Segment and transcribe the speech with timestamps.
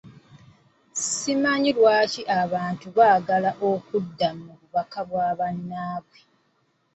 [1.13, 6.19] Simanyi lwaki abantu baagala okuddamu bubaka bwa bannaabwe?